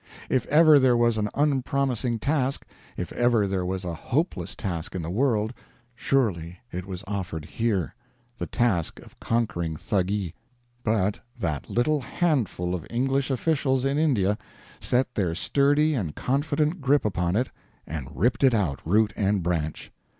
If 0.31 0.47
ever 0.47 0.79
there 0.79 0.97
was 0.97 1.17
an 1.19 1.29
unpromising 1.35 2.17
task, 2.17 2.65
if 2.97 3.11
ever 3.11 3.45
there 3.45 3.63
was 3.63 3.85
a 3.85 3.93
hopeless 3.93 4.55
task 4.55 4.95
in 4.95 5.03
the 5.03 5.11
world, 5.11 5.53
surely 5.95 6.57
it 6.71 6.87
was 6.87 7.03
offered 7.05 7.45
here 7.45 7.93
the 8.39 8.47
task 8.47 8.99
of 9.01 9.19
conquering 9.19 9.75
Thuggee. 9.75 10.33
But 10.83 11.19
that 11.37 11.69
little 11.69 12.01
handful 12.01 12.73
of 12.73 12.87
English 12.89 13.29
officials 13.29 13.85
in 13.85 13.99
India 13.99 14.39
set 14.79 15.13
their 15.13 15.35
sturdy 15.35 15.93
and 15.93 16.15
confident 16.15 16.81
grip 16.81 17.05
upon 17.05 17.35
it, 17.35 17.51
and 17.85 18.07
ripped 18.11 18.43
it 18.43 18.55
out, 18.55 18.81
root 18.83 19.13
and 19.15 19.43
branch! 19.43 19.91